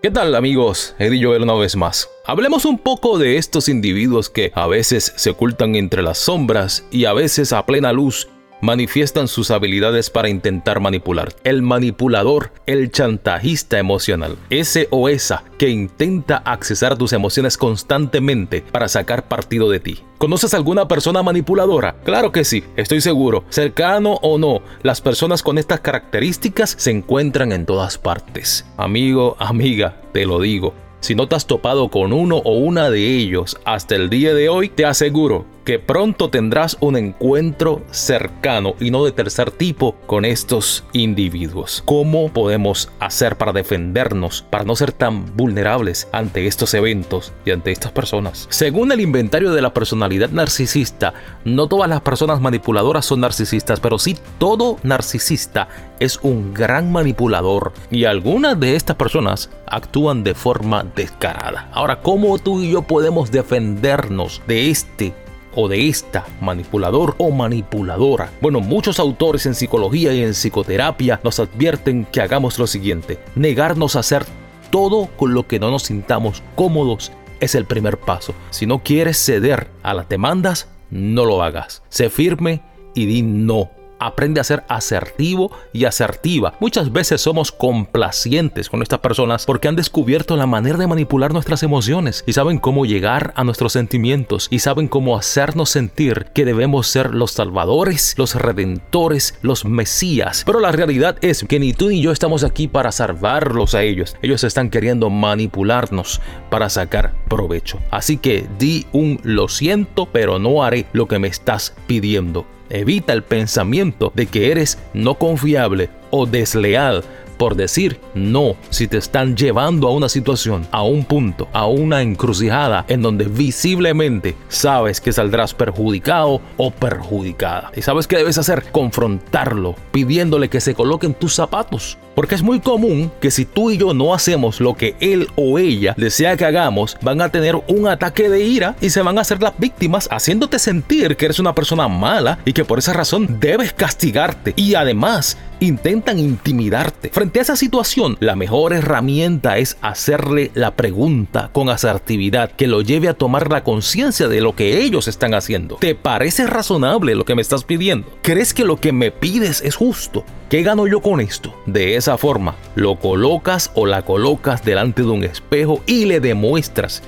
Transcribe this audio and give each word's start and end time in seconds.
¿Qué 0.00 0.12
tal 0.12 0.36
amigos? 0.36 0.94
Eddie 1.00 1.24
Joel 1.24 1.42
una 1.42 1.54
vez 1.54 1.74
más. 1.74 2.08
Hablemos 2.24 2.64
un 2.64 2.78
poco 2.78 3.18
de 3.18 3.36
estos 3.36 3.68
individuos 3.68 4.30
que 4.30 4.52
a 4.54 4.68
veces 4.68 5.12
se 5.16 5.30
ocultan 5.30 5.74
entre 5.74 6.02
las 6.02 6.18
sombras 6.18 6.86
y 6.92 7.06
a 7.06 7.12
veces 7.12 7.52
a 7.52 7.66
plena 7.66 7.92
luz 7.92 8.28
manifiestan 8.60 9.28
sus 9.28 9.50
habilidades 9.50 10.10
para 10.10 10.28
intentar 10.28 10.80
manipular. 10.80 11.34
El 11.44 11.62
manipulador, 11.62 12.52
el 12.66 12.90
chantajista 12.90 13.78
emocional, 13.78 14.36
ese 14.50 14.88
o 14.90 15.08
esa 15.08 15.44
que 15.58 15.68
intenta 15.68 16.38
accesar 16.38 16.96
tus 16.96 17.12
emociones 17.12 17.56
constantemente 17.56 18.62
para 18.72 18.88
sacar 18.88 19.28
partido 19.28 19.70
de 19.70 19.80
ti. 19.80 20.00
¿Conoces 20.18 20.54
alguna 20.54 20.88
persona 20.88 21.22
manipuladora? 21.22 21.96
Claro 22.04 22.32
que 22.32 22.44
sí, 22.44 22.64
estoy 22.76 23.00
seguro. 23.00 23.44
Cercano 23.50 24.14
o 24.22 24.38
no, 24.38 24.62
las 24.82 25.00
personas 25.00 25.42
con 25.42 25.58
estas 25.58 25.80
características 25.80 26.74
se 26.76 26.90
encuentran 26.90 27.52
en 27.52 27.66
todas 27.66 27.98
partes. 27.98 28.66
Amigo, 28.76 29.36
amiga, 29.38 30.00
te 30.12 30.26
lo 30.26 30.40
digo. 30.40 30.74
Si 31.00 31.14
no 31.14 31.28
te 31.28 31.36
has 31.36 31.46
topado 31.46 31.90
con 31.90 32.12
uno 32.12 32.38
o 32.38 32.54
una 32.54 32.90
de 32.90 33.16
ellos 33.16 33.56
hasta 33.64 33.94
el 33.94 34.10
día 34.10 34.34
de 34.34 34.48
hoy, 34.48 34.68
te 34.68 34.84
aseguro 34.84 35.46
que 35.68 35.78
pronto 35.78 36.30
tendrás 36.30 36.78
un 36.80 36.96
encuentro 36.96 37.82
cercano 37.90 38.72
y 38.80 38.90
no 38.90 39.04
de 39.04 39.12
tercer 39.12 39.50
tipo 39.50 39.96
con 40.06 40.24
estos 40.24 40.82
individuos. 40.94 41.82
¿Cómo 41.84 42.32
podemos 42.32 42.88
hacer 43.00 43.36
para 43.36 43.52
defendernos, 43.52 44.46
para 44.48 44.64
no 44.64 44.74
ser 44.76 44.92
tan 44.92 45.36
vulnerables 45.36 46.08
ante 46.10 46.46
estos 46.46 46.72
eventos 46.72 47.34
y 47.44 47.50
ante 47.50 47.70
estas 47.70 47.92
personas? 47.92 48.46
Según 48.48 48.92
el 48.92 49.02
inventario 49.02 49.52
de 49.52 49.60
la 49.60 49.74
personalidad 49.74 50.30
narcisista, 50.30 51.12
no 51.44 51.66
todas 51.66 51.90
las 51.90 52.00
personas 52.00 52.40
manipuladoras 52.40 53.04
son 53.04 53.20
narcisistas, 53.20 53.78
pero 53.78 53.98
sí 53.98 54.16
todo 54.38 54.78
narcisista 54.82 55.68
es 56.00 56.18
un 56.22 56.54
gran 56.54 56.90
manipulador 56.90 57.74
y 57.90 58.06
algunas 58.06 58.58
de 58.58 58.74
estas 58.74 58.96
personas 58.96 59.50
actúan 59.66 60.24
de 60.24 60.34
forma 60.34 60.86
descarada. 60.96 61.68
Ahora, 61.74 62.00
¿cómo 62.00 62.38
tú 62.38 62.62
y 62.62 62.70
yo 62.70 62.80
podemos 62.80 63.30
defendernos 63.30 64.40
de 64.46 64.70
este 64.70 65.27
o 65.54 65.68
de 65.68 65.88
esta 65.88 66.26
manipulador 66.40 67.14
o 67.18 67.30
manipuladora. 67.30 68.30
Bueno, 68.40 68.60
muchos 68.60 68.98
autores 68.98 69.46
en 69.46 69.54
psicología 69.54 70.12
y 70.12 70.22
en 70.22 70.32
psicoterapia 70.32 71.20
nos 71.24 71.40
advierten 71.40 72.06
que 72.06 72.20
hagamos 72.20 72.58
lo 72.58 72.66
siguiente, 72.66 73.18
negarnos 73.34 73.96
a 73.96 74.00
hacer 74.00 74.24
todo 74.70 75.08
con 75.16 75.34
lo 75.34 75.46
que 75.46 75.58
no 75.58 75.70
nos 75.70 75.84
sintamos 75.84 76.42
cómodos 76.54 77.12
es 77.40 77.54
el 77.54 77.64
primer 77.64 77.98
paso. 77.98 78.34
Si 78.50 78.66
no 78.66 78.82
quieres 78.82 79.16
ceder 79.16 79.68
a 79.82 79.94
las 79.94 80.08
demandas, 80.08 80.68
no 80.90 81.24
lo 81.24 81.42
hagas. 81.42 81.82
Sé 81.88 82.10
firme 82.10 82.62
y 82.94 83.06
di 83.06 83.22
no 83.22 83.70
aprende 83.98 84.40
a 84.40 84.44
ser 84.44 84.64
asertivo 84.68 85.50
y 85.72 85.84
asertiva. 85.84 86.54
Muchas 86.60 86.92
veces 86.92 87.20
somos 87.20 87.52
complacientes 87.52 88.68
con 88.68 88.82
estas 88.82 89.00
personas 89.00 89.46
porque 89.46 89.68
han 89.68 89.76
descubierto 89.76 90.36
la 90.36 90.46
manera 90.46 90.78
de 90.78 90.86
manipular 90.86 91.32
nuestras 91.32 91.62
emociones 91.62 92.24
y 92.26 92.32
saben 92.32 92.58
cómo 92.58 92.86
llegar 92.86 93.32
a 93.36 93.44
nuestros 93.44 93.72
sentimientos 93.72 94.48
y 94.50 94.60
saben 94.60 94.88
cómo 94.88 95.16
hacernos 95.16 95.70
sentir 95.70 96.26
que 96.34 96.44
debemos 96.44 96.86
ser 96.86 97.14
los 97.14 97.32
salvadores, 97.32 98.14
los 98.16 98.34
redentores, 98.34 99.38
los 99.42 99.64
mesías. 99.64 100.42
Pero 100.46 100.60
la 100.60 100.72
realidad 100.72 101.16
es 101.20 101.44
que 101.48 101.58
ni 101.58 101.72
tú 101.72 101.88
ni 101.88 102.00
yo 102.00 102.12
estamos 102.12 102.44
aquí 102.44 102.68
para 102.68 102.92
salvarlos 102.92 103.74
a 103.74 103.82
ellos. 103.82 104.16
Ellos 104.22 104.44
están 104.44 104.70
queriendo 104.70 105.10
manipularnos 105.10 106.20
para 106.50 106.68
sacar 106.68 107.14
provecho. 107.28 107.78
Así 107.90 108.16
que 108.16 108.46
di 108.58 108.86
un 108.92 109.20
lo 109.22 109.48
siento, 109.48 110.06
pero 110.06 110.38
no 110.38 110.62
haré 110.62 110.86
lo 110.92 111.08
que 111.08 111.18
me 111.18 111.28
estás 111.28 111.74
pidiendo. 111.86 112.46
Evita 112.70 113.12
el 113.12 113.22
pensamiento 113.22 114.12
de 114.14 114.26
que 114.26 114.50
eres 114.50 114.78
no 114.92 115.14
confiable 115.14 115.90
o 116.10 116.26
desleal 116.26 117.04
por 117.38 117.54
decir 117.54 118.00
no 118.14 118.56
si 118.68 118.88
te 118.88 118.98
están 118.98 119.36
llevando 119.36 119.88
a 119.88 119.92
una 119.92 120.08
situación, 120.10 120.66
a 120.72 120.82
un 120.82 121.04
punto, 121.04 121.48
a 121.52 121.66
una 121.66 122.02
encrucijada 122.02 122.84
en 122.88 123.00
donde 123.00 123.24
visiblemente 123.26 124.34
sabes 124.48 125.00
que 125.00 125.12
saldrás 125.12 125.54
perjudicado 125.54 126.42
o 126.56 126.70
perjudicada. 126.70 127.70
¿Y 127.74 127.82
sabes 127.82 128.06
qué 128.06 128.16
debes 128.16 128.38
hacer? 128.38 128.70
Confrontarlo, 128.72 129.76
pidiéndole 129.92 130.50
que 130.50 130.60
se 130.60 130.74
coloque 130.74 131.06
en 131.06 131.14
tus 131.14 131.34
zapatos. 131.34 131.96
Porque 132.18 132.34
es 132.34 132.42
muy 132.42 132.58
común 132.58 133.12
que 133.20 133.30
si 133.30 133.44
tú 133.44 133.70
y 133.70 133.76
yo 133.76 133.94
no 133.94 134.12
hacemos 134.12 134.60
lo 134.60 134.74
que 134.74 134.96
él 134.98 135.28
o 135.36 135.56
ella 135.56 135.94
desea 135.96 136.36
que 136.36 136.44
hagamos, 136.44 136.96
van 137.00 137.20
a 137.20 137.28
tener 137.28 137.54
un 137.68 137.86
ataque 137.86 138.28
de 138.28 138.42
ira 138.42 138.74
y 138.80 138.90
se 138.90 139.02
van 139.02 139.18
a 139.18 139.20
hacer 139.20 139.40
las 139.40 139.56
víctimas 139.56 140.08
haciéndote 140.10 140.58
sentir 140.58 141.16
que 141.16 141.26
eres 141.26 141.38
una 141.38 141.54
persona 141.54 141.86
mala 141.86 142.40
y 142.44 142.54
que 142.54 142.64
por 142.64 142.80
esa 142.80 142.92
razón 142.92 143.38
debes 143.38 143.72
castigarte. 143.72 144.52
Y 144.56 144.74
además 144.74 145.38
intentan 145.60 146.18
intimidarte. 146.18 147.10
Frente 147.10 147.38
a 147.38 147.42
esa 147.42 147.56
situación, 147.56 148.16
la 148.18 148.36
mejor 148.36 148.72
herramienta 148.72 149.58
es 149.58 149.76
hacerle 149.80 150.50
la 150.54 150.74
pregunta 150.74 151.50
con 151.52 151.68
asertividad 151.68 152.50
que 152.50 152.66
lo 152.66 152.82
lleve 152.82 153.08
a 153.08 153.14
tomar 153.14 153.50
la 153.50 153.62
conciencia 153.62 154.26
de 154.26 154.40
lo 154.40 154.54
que 154.54 154.80
ellos 154.82 155.06
están 155.08 155.34
haciendo. 155.34 155.76
¿Te 155.76 155.94
parece 155.94 156.46
razonable 156.46 157.14
lo 157.14 157.24
que 157.24 157.34
me 157.34 157.42
estás 157.42 157.64
pidiendo? 157.64 158.08
¿Crees 158.22 158.54
que 158.54 158.64
lo 158.64 158.80
que 158.80 158.92
me 158.92 159.10
pides 159.10 159.60
es 159.62 159.76
justo? 159.76 160.24
¿Qué 160.48 160.62
gano 160.62 160.86
yo 160.86 161.02
con 161.02 161.20
esto? 161.20 161.54
De 161.66 161.96
esa 161.96 162.16
forma, 162.16 162.54
lo 162.74 162.96
colocas 162.96 163.70
o 163.74 163.84
la 163.84 164.06
colocas 164.06 164.64
delante 164.64 165.02
de 165.02 165.10
un 165.10 165.22
espejo 165.22 165.82
y 165.84 166.06
le 166.06 166.20
demuestras 166.20 167.02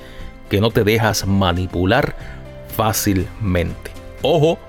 que 0.47 0.61
no 0.61 0.69
te 0.69 0.83
dejas 0.83 1.25
manipular 1.25 2.15
fácilmente. 2.77 3.89
Ojo 4.21 4.59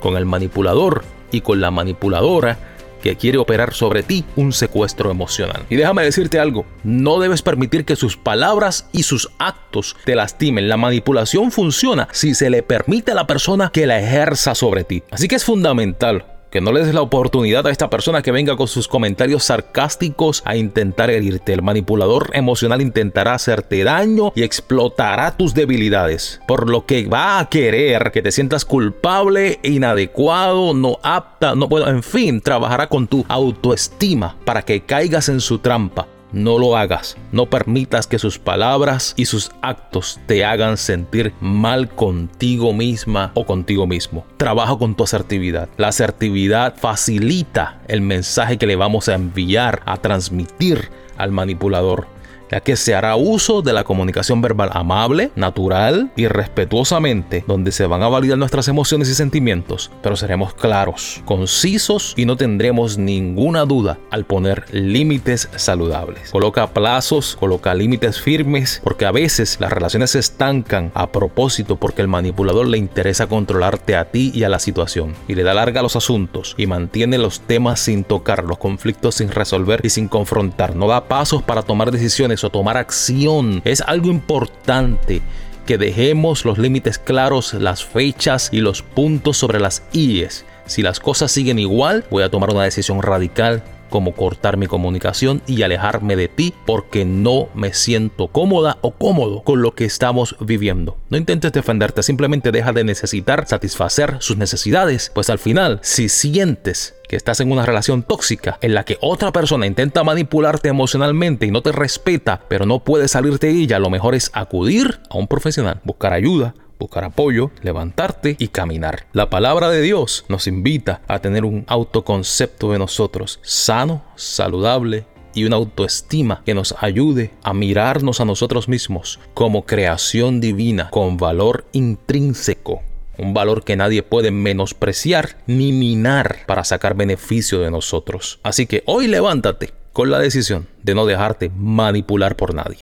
con 0.00 0.16
el 0.16 0.24
manipulador 0.24 1.04
y 1.32 1.42
con 1.42 1.60
la 1.60 1.70
manipuladora 1.70 2.56
que 3.02 3.16
quiere 3.16 3.36
operar 3.36 3.74
sobre 3.74 4.02
ti 4.02 4.24
un 4.36 4.54
secuestro 4.54 5.10
emocional. 5.10 5.66
Y 5.68 5.76
déjame 5.76 6.02
decirte 6.02 6.38
algo, 6.38 6.64
no 6.82 7.20
debes 7.20 7.42
permitir 7.42 7.84
que 7.84 7.94
sus 7.94 8.16
palabras 8.16 8.88
y 8.92 9.02
sus 9.02 9.30
actos 9.38 9.96
te 10.06 10.16
lastimen. 10.16 10.70
La 10.70 10.78
manipulación 10.78 11.52
funciona 11.52 12.08
si 12.12 12.34
se 12.34 12.48
le 12.48 12.62
permite 12.62 13.12
a 13.12 13.16
la 13.16 13.26
persona 13.26 13.70
que 13.70 13.86
la 13.86 14.00
ejerza 14.00 14.54
sobre 14.54 14.84
ti. 14.84 15.02
Así 15.10 15.28
que 15.28 15.34
es 15.34 15.44
fundamental 15.44 16.24
que 16.54 16.60
no 16.60 16.70
le 16.70 16.84
des 16.84 16.94
la 16.94 17.02
oportunidad 17.02 17.66
a 17.66 17.72
esta 17.72 17.90
persona 17.90 18.22
que 18.22 18.30
venga 18.30 18.56
con 18.56 18.68
sus 18.68 18.86
comentarios 18.86 19.42
sarcásticos 19.42 20.40
a 20.44 20.54
intentar 20.54 21.10
herirte. 21.10 21.52
El 21.52 21.62
manipulador 21.62 22.30
emocional 22.32 22.80
intentará 22.80 23.34
hacerte 23.34 23.82
daño 23.82 24.30
y 24.36 24.44
explotará 24.44 25.36
tus 25.36 25.52
debilidades, 25.52 26.40
por 26.46 26.70
lo 26.70 26.86
que 26.86 27.08
va 27.08 27.40
a 27.40 27.48
querer 27.48 28.12
que 28.12 28.22
te 28.22 28.30
sientas 28.30 28.64
culpable, 28.64 29.58
inadecuado, 29.64 30.74
no 30.74 31.00
apta, 31.02 31.56
no 31.56 31.66
bueno, 31.66 31.88
en 31.88 32.04
fin, 32.04 32.40
trabajará 32.40 32.88
con 32.88 33.08
tu 33.08 33.26
autoestima 33.28 34.36
para 34.44 34.62
que 34.62 34.82
caigas 34.82 35.28
en 35.28 35.40
su 35.40 35.58
trampa 35.58 36.06
no 36.34 36.58
lo 36.58 36.76
hagas. 36.76 37.16
No 37.32 37.46
permitas 37.46 38.06
que 38.06 38.18
sus 38.18 38.38
palabras 38.38 39.14
y 39.16 39.24
sus 39.24 39.52
actos 39.62 40.20
te 40.26 40.44
hagan 40.44 40.76
sentir 40.76 41.32
mal 41.40 41.88
contigo 41.88 42.72
misma 42.72 43.30
o 43.34 43.46
contigo 43.46 43.86
mismo. 43.86 44.26
Trabaja 44.36 44.76
con 44.76 44.94
tu 44.94 45.04
asertividad. 45.04 45.68
La 45.76 45.88
asertividad 45.88 46.74
facilita 46.76 47.80
el 47.88 48.00
mensaje 48.00 48.58
que 48.58 48.66
le 48.66 48.76
vamos 48.76 49.08
a 49.08 49.14
enviar, 49.14 49.82
a 49.86 49.96
transmitir 49.98 50.90
al 51.16 51.30
manipulador 51.30 52.13
ya 52.50 52.60
que 52.60 52.76
se 52.76 52.94
hará 52.94 53.16
uso 53.16 53.62
de 53.62 53.72
la 53.72 53.84
comunicación 53.84 54.40
verbal 54.40 54.70
amable, 54.72 55.30
natural 55.36 56.10
y 56.16 56.26
respetuosamente, 56.26 57.44
donde 57.46 57.72
se 57.72 57.86
van 57.86 58.02
a 58.02 58.08
validar 58.08 58.38
nuestras 58.38 58.68
emociones 58.68 59.08
y 59.08 59.14
sentimientos, 59.14 59.90
pero 60.02 60.16
seremos 60.16 60.54
claros, 60.54 61.22
concisos 61.24 62.14
y 62.16 62.26
no 62.26 62.36
tendremos 62.36 62.98
ninguna 62.98 63.64
duda 63.64 63.98
al 64.10 64.24
poner 64.24 64.64
límites 64.72 65.48
saludables. 65.56 66.30
Coloca 66.30 66.68
plazos, 66.68 67.36
coloca 67.38 67.74
límites 67.74 68.20
firmes, 68.20 68.80
porque 68.84 69.06
a 69.06 69.12
veces 69.12 69.58
las 69.60 69.72
relaciones 69.72 70.10
se 70.10 70.18
estancan 70.18 70.90
a 70.94 71.10
propósito 71.10 71.76
porque 71.76 72.02
el 72.02 72.08
manipulador 72.08 72.66
le 72.66 72.78
interesa 72.78 73.26
controlarte 73.26 73.96
a 73.96 74.06
ti 74.06 74.30
y 74.34 74.44
a 74.44 74.48
la 74.48 74.58
situación, 74.58 75.14
y 75.28 75.34
le 75.34 75.42
da 75.42 75.54
larga 75.54 75.80
a 75.80 75.82
los 75.82 75.96
asuntos 75.96 76.54
y 76.56 76.66
mantiene 76.66 77.18
los 77.18 77.40
temas 77.40 77.80
sin 77.80 78.04
tocar, 78.04 78.44
los 78.44 78.58
conflictos 78.58 79.16
sin 79.16 79.30
resolver 79.30 79.80
y 79.82 79.90
sin 79.90 80.08
confrontar. 80.08 80.76
No 80.76 80.88
da 80.88 81.08
pasos 81.08 81.42
para 81.42 81.62
tomar 81.62 81.90
decisiones 82.34 82.44
o 82.44 82.50
tomar 82.50 82.76
acción. 82.76 83.62
Es 83.64 83.80
algo 83.80 84.08
importante 84.08 85.22
que 85.66 85.78
dejemos 85.78 86.44
los 86.44 86.58
límites 86.58 86.98
claros, 86.98 87.54
las 87.54 87.84
fechas 87.84 88.50
y 88.52 88.58
los 88.58 88.82
puntos 88.82 89.36
sobre 89.36 89.60
las 89.60 89.82
IES. 89.92 90.44
Si 90.66 90.82
las 90.82 91.00
cosas 91.00 91.32
siguen 91.32 91.58
igual, 91.58 92.04
voy 92.10 92.22
a 92.22 92.30
tomar 92.30 92.50
una 92.50 92.64
decisión 92.64 93.02
radical 93.02 93.62
como 93.90 94.14
cortar 94.14 94.56
mi 94.56 94.66
comunicación 94.66 95.42
y 95.46 95.62
alejarme 95.62 96.16
de 96.16 96.28
ti 96.28 96.54
porque 96.66 97.04
no 97.04 97.48
me 97.54 97.72
siento 97.74 98.28
cómoda 98.28 98.78
o 98.80 98.92
cómodo 98.92 99.42
con 99.42 99.62
lo 99.62 99.74
que 99.74 99.84
estamos 99.84 100.36
viviendo. 100.40 100.96
No 101.10 101.16
intentes 101.16 101.52
defenderte, 101.52 102.02
simplemente 102.02 102.52
deja 102.52 102.72
de 102.72 102.84
necesitar 102.84 103.46
satisfacer 103.46 104.16
sus 104.20 104.36
necesidades, 104.36 105.10
pues 105.14 105.30
al 105.30 105.38
final, 105.38 105.80
si 105.82 106.08
sientes 106.08 106.94
que 107.08 107.16
estás 107.16 107.40
en 107.40 107.52
una 107.52 107.66
relación 107.66 108.02
tóxica 108.02 108.58
en 108.60 108.74
la 108.74 108.84
que 108.84 108.98
otra 109.00 109.32
persona 109.32 109.66
intenta 109.66 110.04
manipularte 110.04 110.68
emocionalmente 110.68 111.46
y 111.46 111.50
no 111.50 111.62
te 111.62 111.72
respeta, 111.72 112.42
pero 112.48 112.66
no 112.66 112.80
puedes 112.80 113.12
salirte 113.12 113.48
de 113.48 113.54
ella, 113.54 113.78
lo 113.78 113.90
mejor 113.90 114.14
es 114.14 114.30
acudir 114.32 115.00
a 115.10 115.18
un 115.18 115.28
profesional, 115.28 115.80
buscar 115.84 116.12
ayuda, 116.12 116.54
buscar 116.78 117.04
apoyo, 117.04 117.50
levantarte 117.62 118.36
y 118.38 118.48
caminar. 118.48 119.06
La 119.12 119.30
palabra 119.30 119.70
de 119.70 119.82
Dios 119.82 120.24
nos 120.28 120.46
invita 120.46 121.02
a 121.08 121.18
tener 121.18 121.44
un 121.44 121.64
autoconcepto 121.68 122.72
de 122.72 122.78
nosotros 122.78 123.40
sano, 123.42 124.02
saludable 124.16 125.06
y 125.34 125.44
una 125.44 125.56
autoestima 125.56 126.42
que 126.44 126.54
nos 126.54 126.74
ayude 126.80 127.32
a 127.42 127.54
mirarnos 127.54 128.20
a 128.20 128.24
nosotros 128.24 128.68
mismos 128.68 129.18
como 129.34 129.66
creación 129.66 130.40
divina 130.40 130.90
con 130.90 131.16
valor 131.16 131.64
intrínseco 131.72 132.82
un 133.18 133.34
valor 133.34 133.64
que 133.64 133.76
nadie 133.76 134.02
puede 134.02 134.30
menospreciar 134.30 135.36
ni 135.46 135.72
minar 135.72 136.38
para 136.46 136.64
sacar 136.64 136.94
beneficio 136.94 137.60
de 137.60 137.70
nosotros. 137.70 138.40
Así 138.42 138.66
que 138.66 138.82
hoy 138.86 139.06
levántate 139.06 139.70
con 139.92 140.10
la 140.10 140.18
decisión 140.18 140.66
de 140.82 140.94
no 140.94 141.06
dejarte 141.06 141.50
manipular 141.50 142.36
por 142.36 142.54
nadie. 142.54 142.83